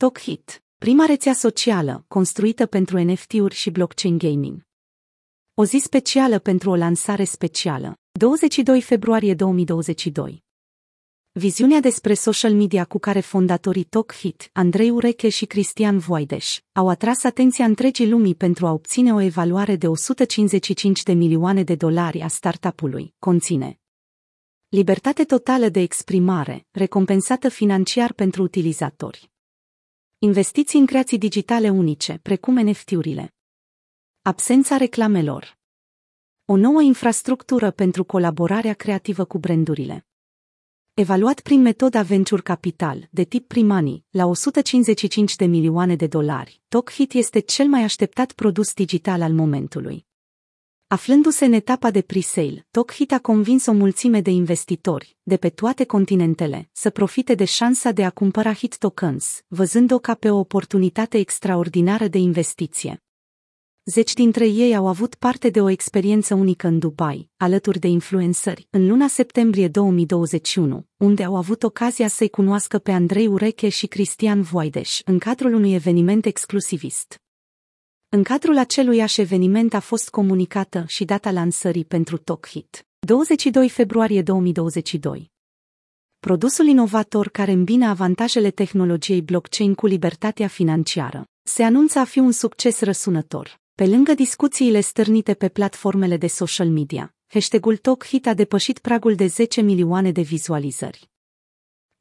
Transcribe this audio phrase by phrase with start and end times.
[0.00, 4.66] TalkHit, prima rețea socială construită pentru NFT-uri și blockchain gaming.
[5.54, 7.98] O zi specială pentru o lansare specială.
[8.10, 10.44] 22 februarie 2022.
[11.32, 17.24] Viziunea despre social media cu care fondatorii TalkHit, Andrei Ureche și Cristian Voideș, au atras
[17.24, 22.28] atenția întregii lumii pentru a obține o evaluare de 155 de milioane de dolari a
[22.28, 23.80] startup-ului, conține
[24.68, 29.29] Libertate totală de exprimare, recompensată financiar pentru utilizatori.
[30.22, 33.34] Investiții în creații digitale unice, precum NFT-urile.
[34.22, 35.58] Absența reclamelor.
[36.44, 40.06] O nouă infrastructură pentru colaborarea creativă cu brandurile.
[40.94, 47.12] Evaluat prin metoda Venture Capital, de tip primani, la 155 de milioane de dolari, TalkHit
[47.12, 50.08] este cel mai așteptat produs digital al momentului.
[50.92, 55.84] Aflându-se în etapa de pre-sale, TalkHit a convins o mulțime de investitori, de pe toate
[55.84, 61.18] continentele, să profite de șansa de a cumpăra hit tokens, văzând-o ca pe o oportunitate
[61.18, 63.02] extraordinară de investiție.
[63.84, 68.66] Zeci dintre ei au avut parte de o experiență unică în Dubai, alături de influențări,
[68.70, 74.42] în luna septembrie 2021, unde au avut ocazia să-i cunoască pe Andrei Ureche și Cristian
[74.42, 77.20] Voideș în cadrul unui eveniment exclusivist.
[78.12, 85.30] În cadrul aceluiași eveniment a fost comunicată și data lansării pentru TalkHit, 22 februarie 2022.
[86.20, 92.32] Produsul inovator care îmbină avantajele tehnologiei blockchain cu libertatea financiară se anunță a fi un
[92.32, 93.60] succes răsunător.
[93.74, 99.26] Pe lângă discuțiile stârnite pe platformele de social media, hashtagul TalkHit a depășit pragul de
[99.26, 101.09] 10 milioane de vizualizări.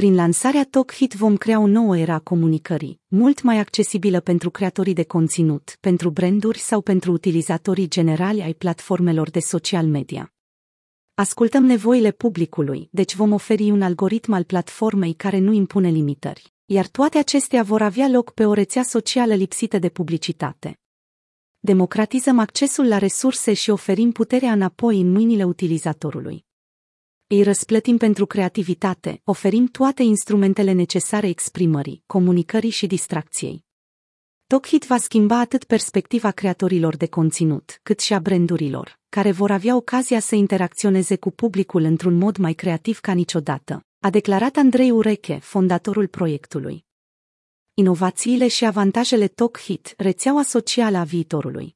[0.00, 4.92] Prin lansarea TalkHit vom crea o nouă era a comunicării, mult mai accesibilă pentru creatorii
[4.92, 10.32] de conținut, pentru branduri sau pentru utilizatorii generali ai platformelor de social media.
[11.14, 16.86] Ascultăm nevoile publicului, deci vom oferi un algoritm al platformei care nu impune limitări, iar
[16.86, 20.78] toate acestea vor avea loc pe o rețea socială lipsită de publicitate.
[21.58, 26.45] Democratizăm accesul la resurse și oferim puterea înapoi în mâinile utilizatorului.
[27.28, 33.64] Îi răsplătim pentru creativitate, oferim toate instrumentele necesare exprimării, comunicării și distracției.
[34.46, 39.76] TalkHit va schimba atât perspectiva creatorilor de conținut, cât și a brandurilor, care vor avea
[39.76, 45.38] ocazia să interacționeze cu publicul într-un mod mai creativ ca niciodată, a declarat Andrei Ureche,
[45.42, 46.84] fondatorul proiectului.
[47.74, 51.75] Inovațiile și avantajele TalkHit, rețeaua socială a viitorului.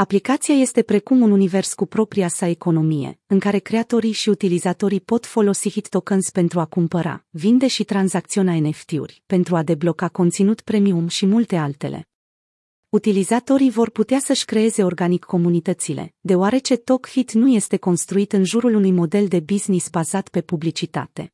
[0.00, 5.26] Aplicația este precum un univers cu propria sa economie, în care creatorii și utilizatorii pot
[5.26, 11.08] folosi hit tokens pentru a cumpăra, vinde și tranzacționa NFT-uri, pentru a debloca conținut premium
[11.08, 12.08] și multe altele.
[12.88, 18.92] Utilizatorii vor putea să-și creeze organic comunitățile, deoarece TalkHit nu este construit în jurul unui
[18.92, 21.32] model de business bazat pe publicitate.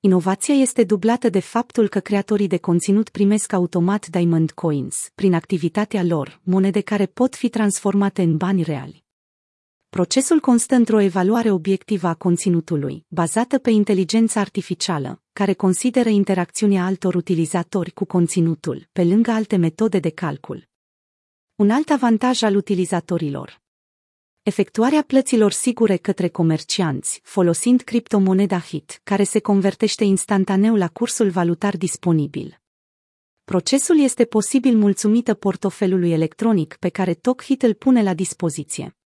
[0.00, 6.02] Inovația este dublată de faptul că creatorii de conținut primesc automat Diamond Coins, prin activitatea
[6.02, 9.04] lor, monede care pot fi transformate în bani reali.
[9.88, 17.14] Procesul constă într-o evaluare obiectivă a conținutului, bazată pe inteligența artificială, care consideră interacțiunea altor
[17.14, 20.68] utilizatori cu conținutul, pe lângă alte metode de calcul.
[21.54, 23.60] Un alt avantaj al utilizatorilor
[24.48, 31.76] efectuarea plăților sigure către comercianți, folosind criptomoneda HIT, care se convertește instantaneu la cursul valutar
[31.76, 32.60] disponibil.
[33.44, 38.96] Procesul este posibil mulțumită portofelului electronic pe care TalkHit îl pune la dispoziție.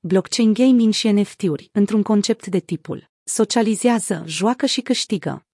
[0.00, 5.46] Blockchain gaming și NFT-uri, într-un concept de tipul socializează, joacă și câștigă.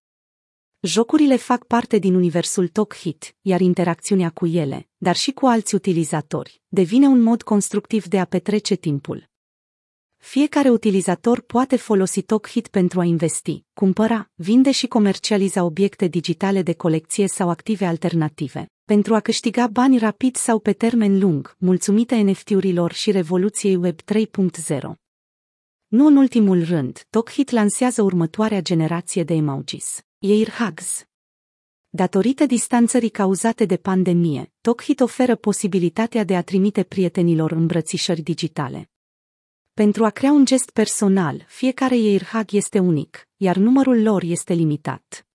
[0.82, 6.62] Jocurile fac parte din universul TalkHit, iar interacțiunea cu ele, dar și cu alți utilizatori,
[6.68, 9.28] devine un mod constructiv de a petrece timpul.
[10.16, 16.74] Fiecare utilizator poate folosi TalkHit pentru a investi, cumpăra, vinde și comercializa obiecte digitale de
[16.74, 22.92] colecție sau active alternative, pentru a câștiga bani rapid sau pe termen lung, mulțumită NFT-urilor
[22.92, 24.80] și revoluției Web 3.0.
[25.86, 30.00] Nu în ultimul rând, TalkHit lansează următoarea generație de emojis.
[30.22, 31.04] Airhugs.
[31.88, 38.91] Datorită distanțării cauzate de pandemie, TalkHit oferă posibilitatea de a trimite prietenilor îmbrățișări digitale.
[39.72, 45.27] Pentru a crea un gest personal, fiecare Airhug este unic, iar numărul lor este limitat.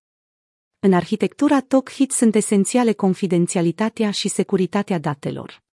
[0.78, 5.65] În arhitectura TalkHit sunt esențiale confidențialitatea și securitatea datelor.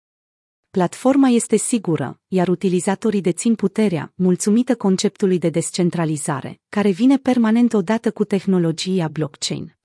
[0.72, 8.12] Platforma este sigură, iar utilizatorii dețin puterea, mulțumită conceptului de descentralizare, care vine permanent odată
[8.12, 9.78] cu tehnologia blockchain.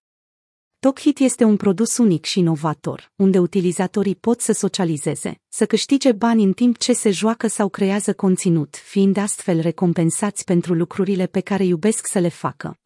[0.79, 6.43] TalkHit este un produs unic și inovator, unde utilizatorii pot să socializeze, să câștige bani
[6.43, 11.65] în timp ce se joacă sau creează conținut, fiind astfel recompensați pentru lucrurile pe care
[11.65, 12.79] iubesc să le facă.